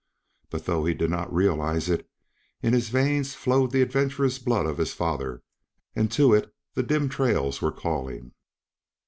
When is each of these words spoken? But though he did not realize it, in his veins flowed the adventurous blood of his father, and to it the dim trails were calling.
But 0.49 0.65
though 0.65 0.83
he 0.85 0.95
did 0.95 1.11
not 1.11 1.31
realize 1.31 1.87
it, 1.87 2.09
in 2.63 2.73
his 2.73 2.89
veins 2.89 3.35
flowed 3.35 3.69
the 3.69 3.83
adventurous 3.83 4.39
blood 4.39 4.65
of 4.65 4.79
his 4.79 4.95
father, 4.95 5.43
and 5.95 6.11
to 6.13 6.33
it 6.33 6.51
the 6.73 6.81
dim 6.81 7.07
trails 7.07 7.61
were 7.61 7.71
calling. 7.71 8.31